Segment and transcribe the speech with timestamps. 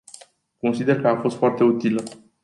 [0.59, 2.03] Consider că a fost foarte utilă.